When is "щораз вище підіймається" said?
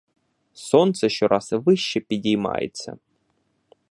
1.09-2.97